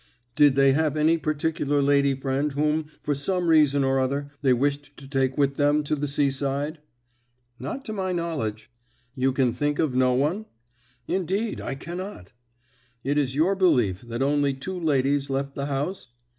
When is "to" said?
4.97-5.07, 5.83-5.95, 7.85-7.93